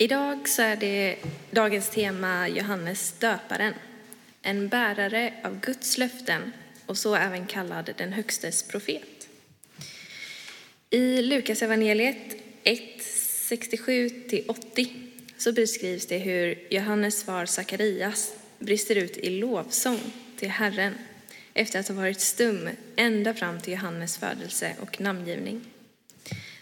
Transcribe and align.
Idag 0.00 0.48
så 0.48 0.62
är 0.62 0.76
det 0.76 1.16
dagens 1.50 1.90
tema 1.90 2.48
Johannes 2.48 3.12
döparen, 3.12 3.74
en 4.42 4.68
bärare 4.68 5.34
av 5.44 5.60
Guds 5.60 5.98
löften 5.98 6.52
och 6.86 6.98
så 6.98 7.14
även 7.14 7.46
kallad 7.46 7.94
den 7.96 8.12
högstes 8.12 8.62
profet. 8.62 9.28
I 10.90 11.22
Lukas 11.22 11.62
evangeliet 11.62 12.16
1, 12.62 12.80
67-80 13.00 14.88
så 15.38 15.52
beskrivs 15.52 16.06
det 16.06 16.18
hur 16.18 16.66
Johannes 16.70 17.24
far 17.24 17.46
Sakarias 17.46 18.32
brister 18.58 18.96
ut 18.96 19.16
i 19.16 19.30
lovsång 19.30 20.00
till 20.36 20.50
Herren 20.50 20.94
efter 21.54 21.80
att 21.80 21.88
ha 21.88 21.94
varit 21.94 22.20
stum 22.20 22.68
ända 22.96 23.34
fram 23.34 23.60
till 23.60 23.72
Johannes 23.72 24.18
födelse 24.18 24.76
och 24.80 25.00
namngivning. 25.00 25.60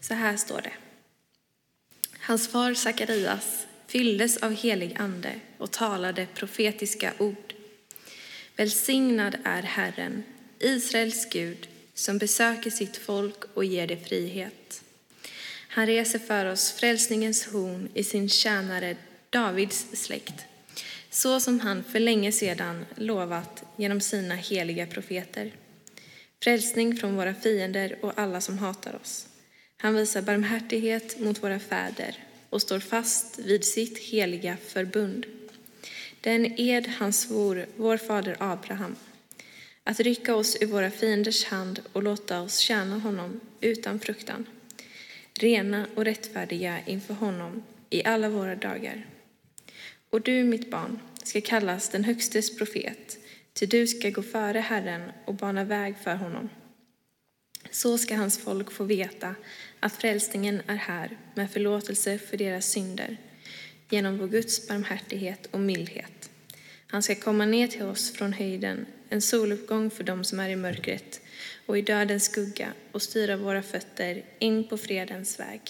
Så 0.00 0.14
här 0.14 0.36
står 0.36 0.60
det. 0.60 0.72
Hans 2.28 2.48
far 2.48 2.74
Sakarias 2.74 3.66
fylldes 3.86 4.36
av 4.36 4.54
helig 4.54 4.96
ande 4.98 5.34
och 5.58 5.70
talade 5.70 6.26
profetiska 6.34 7.12
ord. 7.18 7.54
Välsignad 8.56 9.36
är 9.44 9.62
Herren, 9.62 10.24
Israels 10.58 11.28
Gud, 11.30 11.68
som 11.94 12.18
besöker 12.18 12.70
sitt 12.70 12.96
folk 12.96 13.44
och 13.54 13.64
ger 13.64 13.86
det 13.86 14.08
frihet. 14.08 14.82
Han 15.68 15.86
reser 15.86 16.18
för 16.18 16.46
oss 16.46 16.72
frälsningens 16.72 17.46
horn 17.46 17.88
i 17.94 18.04
sin 18.04 18.28
tjänare 18.28 18.96
Davids 19.30 19.86
släkt, 19.92 20.44
så 21.10 21.40
som 21.40 21.60
han 21.60 21.84
för 21.84 22.00
länge 22.00 22.32
sedan 22.32 22.86
lovat 22.96 23.64
genom 23.76 24.00
sina 24.00 24.34
heliga 24.34 24.86
profeter. 24.86 25.52
Frälsning 26.42 26.96
från 26.96 27.16
våra 27.16 27.34
fiender 27.34 27.98
och 28.02 28.12
alla 28.16 28.40
som 28.40 28.58
hatar 28.58 28.96
oss 29.02 29.28
han 29.80 29.94
visar 29.94 30.22
barmhärtighet 30.22 31.20
mot 31.20 31.42
våra 31.42 31.58
fäder 31.58 32.24
och 32.50 32.62
står 32.62 32.78
fast 32.78 33.38
vid 33.38 33.64
sitt 33.64 33.98
heliga 33.98 34.56
förbund. 34.56 35.26
Den 36.20 36.60
ed 36.60 36.86
han 36.86 37.12
svor 37.12 37.66
vår 37.76 37.96
fader 37.96 38.36
Abraham, 38.40 38.96
att 39.84 40.00
rycka 40.00 40.34
oss 40.34 40.56
ur 40.60 40.66
våra 40.66 40.90
fienders 40.90 41.44
hand 41.44 41.80
och 41.92 42.02
låta 42.02 42.40
oss 42.40 42.58
tjäna 42.58 42.98
honom 42.98 43.40
utan 43.60 44.00
fruktan, 44.00 44.46
rena 45.34 45.86
och 45.94 46.04
rättfärdiga 46.04 46.78
inför 46.86 47.14
honom 47.14 47.62
i 47.90 48.04
alla 48.04 48.28
våra 48.28 48.54
dagar. 48.54 49.06
Och 50.10 50.20
du, 50.20 50.44
mitt 50.44 50.70
barn, 50.70 50.98
ska 51.22 51.40
kallas 51.40 51.88
den 51.88 52.04
Högstes 52.04 52.56
profet, 52.56 53.18
ty 53.52 53.66
du 53.66 53.86
ska 53.86 54.10
gå 54.10 54.22
före 54.22 54.58
Herren 54.58 55.12
och 55.24 55.34
bana 55.34 55.64
väg 55.64 55.94
för 56.04 56.14
honom. 56.14 56.48
Så 57.78 57.98
ska 57.98 58.16
hans 58.16 58.38
folk 58.38 58.70
få 58.70 58.84
veta 58.84 59.34
att 59.80 59.92
frälsningen 59.92 60.62
är 60.66 60.76
här 60.76 61.18
med 61.34 61.50
förlåtelse 61.50 62.18
för 62.18 62.36
deras 62.36 62.66
synder 62.66 63.16
genom 63.90 64.18
vår 64.18 64.28
Guds 64.28 64.68
barmhärtighet 64.68 65.48
och 65.50 65.60
mildhet. 65.60 66.30
Han 66.86 67.02
ska 67.02 67.14
komma 67.14 67.44
ner 67.46 67.68
till 67.68 67.82
oss 67.82 68.12
från 68.12 68.32
höjden, 68.32 68.86
en 69.08 69.22
soluppgång 69.22 69.90
för 69.90 70.04
dem 70.04 70.24
som 70.24 70.40
är 70.40 70.48
i 70.48 70.56
mörkret 70.56 71.20
och 71.66 71.78
i 71.78 71.82
dödens 71.82 72.24
skugga 72.24 72.72
och 72.92 73.02
styra 73.02 73.36
våra 73.36 73.62
fötter 73.62 74.24
in 74.38 74.68
på 74.68 74.78
fredens 74.78 75.40
väg. 75.40 75.60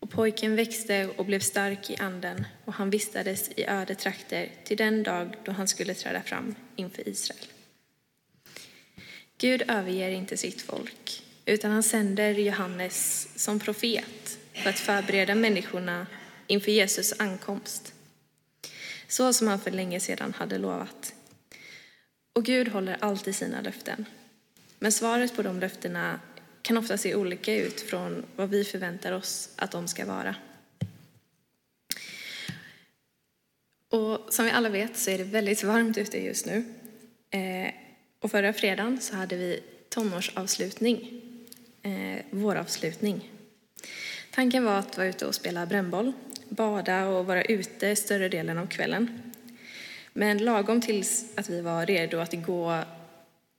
Och 0.00 0.10
pojken 0.10 0.56
växte 0.56 1.10
och 1.16 1.26
blev 1.26 1.40
stark 1.40 1.90
i 1.90 1.96
anden 1.96 2.44
och 2.64 2.72
han 2.72 2.90
vistades 2.90 3.50
i 3.56 3.64
öde 3.64 3.94
trakter 3.94 4.52
till 4.64 4.76
den 4.76 5.02
dag 5.02 5.36
då 5.44 5.52
han 5.52 5.68
skulle 5.68 5.94
träda 5.94 6.22
fram 6.22 6.54
inför 6.76 7.08
Israel. 7.08 7.46
Gud 9.38 9.62
överger 9.68 10.10
inte 10.10 10.36
sitt 10.36 10.62
folk 10.62 11.05
utan 11.46 11.70
han 11.70 11.82
sänder 11.82 12.32
Johannes 12.32 13.28
som 13.36 13.60
profet 13.60 14.38
för 14.52 14.70
att 14.70 14.78
förbereda 14.78 15.34
människorna 15.34 16.06
inför 16.46 16.70
Jesus 16.70 17.20
ankomst, 17.20 17.94
så 19.08 19.32
som 19.32 19.48
han 19.48 19.60
för 19.60 19.70
länge 19.70 20.00
sedan 20.00 20.34
hade 20.34 20.58
lovat. 20.58 21.14
Och 22.32 22.44
Gud 22.44 22.68
håller 22.68 22.96
alltid 23.00 23.36
sina 23.36 23.60
löften. 23.60 24.04
Men 24.78 24.92
svaret 24.92 25.36
på 25.36 25.42
de 25.42 25.60
löftena 25.60 26.20
kan 26.62 26.76
ofta 26.76 26.98
se 26.98 27.14
olika 27.14 27.54
ut 27.54 27.80
från 27.80 28.24
vad 28.36 28.50
vi 28.50 28.64
förväntar 28.64 29.12
oss 29.12 29.50
att 29.56 29.70
de 29.70 29.88
ska 29.88 30.06
vara. 30.06 30.34
Och 33.90 34.34
som 34.34 34.44
vi 34.44 34.50
alla 34.50 34.68
vet 34.68 34.96
så 34.96 35.10
är 35.10 35.18
det 35.18 35.24
väldigt 35.24 35.64
varmt 35.64 35.98
ute 35.98 36.18
just 36.18 36.46
nu. 36.46 36.64
Eh, 37.30 37.74
och 38.20 38.30
förra 38.30 38.52
fredagen 38.52 39.00
så 39.00 39.16
hade 39.16 39.36
vi 39.36 39.60
tonårsavslutning 39.88 41.25
eh, 41.86 42.24
våravslutning. 42.30 43.30
Tanken 44.30 44.64
var 44.64 44.78
att 44.78 44.96
vara 44.96 45.08
ute 45.08 45.26
och 45.26 45.34
spela 45.34 45.66
brännboll, 45.66 46.12
bada 46.48 47.06
och 47.06 47.26
vara 47.26 47.42
ute 47.42 47.96
större 47.96 48.28
delen 48.28 48.58
av 48.58 48.66
kvällen. 48.66 49.32
Men 50.12 50.38
lagom 50.38 50.80
tills 50.80 51.24
att 51.34 51.48
vi 51.48 51.60
var 51.60 51.86
redo 51.86 52.18
att 52.18 52.32
gå 52.32 52.82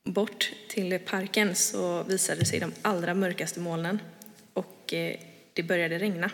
bort 0.04 0.52
till 0.68 1.00
parken 1.00 1.56
så 1.56 2.04
visade 2.04 2.46
sig 2.46 2.60
de 2.60 2.72
allra 2.82 3.14
mörkaste 3.14 3.60
molnen 3.60 4.00
och 4.54 4.94
eh, 4.94 5.16
det 5.54 5.64
började 5.64 6.00
regna. 6.00 6.32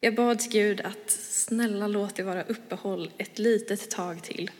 Jag 0.00 0.14
bad 0.14 0.42
Gud 0.50 0.80
att 0.80 1.10
snälla 1.10 1.86
låt 1.86 2.16
det 2.16 2.22
vara 2.22 2.42
uppehåll 2.42 3.10
ett 3.18 3.38
litet 3.38 3.90
tag 3.90 4.22
till. 4.22 4.50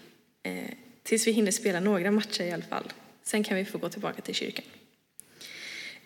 Eh, 0.42 0.70
tills 1.02 1.26
vi 1.26 1.32
hinner 1.32 1.50
spela 1.50 1.80
några 1.80 2.10
matcher 2.10 2.42
i 2.42 2.52
alla 2.52 2.62
fall. 2.62 2.92
Sen 3.22 3.44
kan 3.44 3.56
vi 3.56 3.64
få 3.64 3.78
gå 3.78 3.88
tillbaka 3.88 4.22
till 4.22 4.34
kyrkan. 4.34 4.64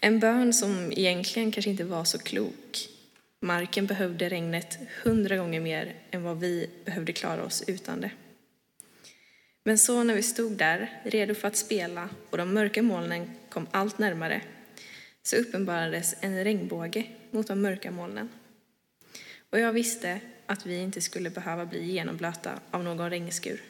En 0.04 0.18
bön 0.18 0.52
som 0.52 0.92
egentligen 0.92 1.52
kanske 1.52 1.70
inte 1.70 1.84
var 1.84 2.04
så 2.04 2.18
klok. 2.18 2.88
Marken 3.40 3.86
behövde 3.86 4.28
regnet 4.28 4.78
hundra 5.04 5.36
gånger 5.36 5.60
mer 5.60 5.94
än 6.10 6.22
vad 6.22 6.40
vi 6.40 6.70
behövde 6.84 7.12
klara 7.12 7.44
oss 7.44 7.64
utan 7.66 8.00
det. 8.00 8.10
Men 9.64 9.78
så 9.78 10.02
när 10.02 10.14
vi 10.14 10.22
stod 10.22 10.52
där, 10.52 11.00
redo 11.04 11.34
för 11.34 11.48
att 11.48 11.56
spela 11.56 12.08
och 12.30 12.38
de 12.38 12.54
mörka 12.54 12.82
molnen 12.82 13.30
kom 13.48 13.66
allt 13.70 13.98
närmare, 13.98 14.40
så 15.22 15.36
uppenbarades 15.36 16.14
en 16.20 16.44
regnbåge 16.44 17.04
mot 17.30 17.46
de 17.46 17.62
mörka 17.62 17.90
molnen. 17.90 18.28
Och 19.50 19.58
jag 19.58 19.72
visste 19.72 20.20
att 20.46 20.66
vi 20.66 20.78
inte 20.78 21.00
skulle 21.00 21.30
behöva 21.30 21.66
bli 21.66 21.92
genomblöta 21.92 22.60
av 22.70 22.84
någon 22.84 23.10
regnskur. 23.10 23.62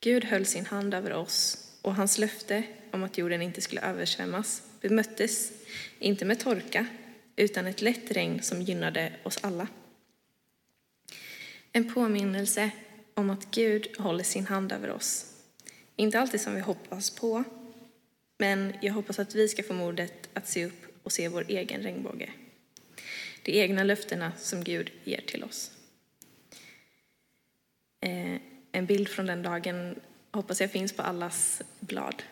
Gud 0.00 0.24
höll 0.24 0.46
sin 0.46 0.66
hand 0.66 0.94
över 0.94 1.12
oss 1.12 1.68
och 1.82 1.94
hans 1.94 2.18
löfte 2.18 2.62
om 2.90 3.02
att 3.02 3.18
jorden 3.18 3.42
inte 3.42 3.60
skulle 3.60 3.80
översvämmas 3.80 4.62
bemöttes 4.82 5.52
inte 5.98 6.24
med 6.24 6.40
torka 6.40 6.86
utan 7.36 7.66
ett 7.66 7.82
lätt 7.82 8.10
regn 8.10 8.42
som 8.42 8.62
gynnade 8.62 9.12
oss 9.22 9.38
alla. 9.42 9.68
En 11.72 11.94
påminnelse 11.94 12.70
om 13.14 13.30
att 13.30 13.50
Gud 13.50 13.96
håller 13.98 14.24
sin 14.24 14.46
hand 14.46 14.72
över 14.72 14.90
oss. 14.90 15.26
Inte 15.96 16.20
alltid 16.20 16.40
som 16.40 16.54
vi 16.54 16.60
hoppas 16.60 17.10
på, 17.10 17.44
men 18.38 18.74
jag 18.80 18.92
hoppas 18.92 19.18
att 19.18 19.34
vi 19.34 19.48
ska 19.48 19.62
få 19.62 19.74
modet 19.74 20.28
att 20.32 20.48
se 20.48 20.66
upp 20.66 20.86
och 21.02 21.12
se 21.12 21.28
vår 21.28 21.44
egen 21.48 21.82
regnbåge. 21.82 22.30
De 23.42 23.52
egna 23.52 23.84
löftena 23.84 24.32
som 24.38 24.64
Gud 24.64 24.90
ger 25.04 25.20
till 25.20 25.44
oss. 25.44 25.70
Eh, 28.00 28.36
en 28.72 28.86
bild 28.86 29.08
från 29.08 29.26
den 29.26 29.42
dagen 29.42 30.00
hoppas 30.30 30.60
jag 30.60 30.70
finns 30.70 30.92
på 30.92 31.02
allas 31.02 31.62
blad. 31.80 32.22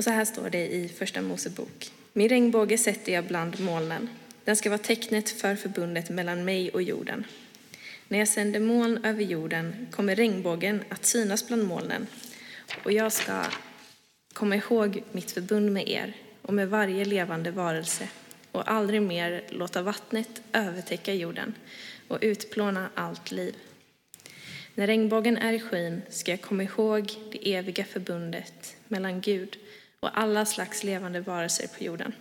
Och 0.00 0.04
så 0.04 0.10
här 0.10 0.24
står 0.24 0.50
det 0.50 0.66
i 0.66 0.88
Första 0.88 1.22
Mosebok. 1.22 1.92
Min 2.12 2.28
regnbåge 2.28 2.78
sätter 2.78 3.12
jag 3.12 3.24
bland 3.24 3.60
molnen. 3.60 4.08
Den 4.44 4.56
ska 4.56 4.70
vara 4.70 4.78
tecknet 4.78 5.30
för 5.30 5.56
förbundet 5.56 6.10
mellan 6.10 6.44
mig 6.44 6.70
och 6.70 6.82
jorden. 6.82 7.24
När 8.08 8.18
jag 8.18 8.28
sänder 8.28 8.60
moln 8.60 9.04
över 9.04 9.22
jorden 9.22 9.86
kommer 9.90 10.16
regnbågen 10.16 10.84
att 10.88 11.04
synas 11.04 11.46
bland 11.46 11.64
molnen 11.64 12.06
och 12.84 12.92
jag 12.92 13.12
ska 13.12 13.44
komma 14.32 14.56
ihåg 14.56 15.02
mitt 15.12 15.30
förbund 15.30 15.72
med 15.72 15.88
er 15.88 16.16
och 16.42 16.54
med 16.54 16.68
varje 16.68 17.04
levande 17.04 17.50
varelse 17.50 18.08
och 18.52 18.70
aldrig 18.70 19.02
mer 19.02 19.44
låta 19.48 19.82
vattnet 19.82 20.42
övertäcka 20.52 21.14
jorden 21.14 21.54
och 22.08 22.18
utplåna 22.20 22.88
allt 22.94 23.30
liv. 23.30 23.56
När 24.74 24.86
regnbågen 24.86 25.36
är 25.36 25.52
i 25.52 25.60
skyn 25.60 26.02
ska 26.08 26.30
jag 26.30 26.40
komma 26.40 26.62
ihåg 26.62 27.12
det 27.32 27.54
eviga 27.54 27.84
förbundet 27.84 28.76
mellan 28.88 29.20
Gud 29.20 29.56
och 30.00 30.18
alla 30.18 30.44
slags 30.44 30.84
levande 30.84 31.20
varelser 31.20 31.66
på 31.78 31.84
jorden. 31.84 32.12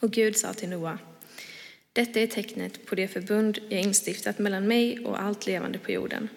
Och 0.00 0.10
Gud 0.10 0.36
sa 0.36 0.52
till 0.52 0.68
Noa, 0.68 0.98
detta 1.92 2.20
är 2.20 2.26
tecknet 2.26 2.86
på 2.86 2.94
det 2.94 3.08
förbund 3.08 3.58
jag 3.68 3.80
instiftat 3.80 4.38
mellan 4.38 4.66
mig 4.66 5.06
och 5.06 5.22
allt 5.22 5.46
levande 5.46 5.78
på 5.78 5.92
jorden 5.92 6.28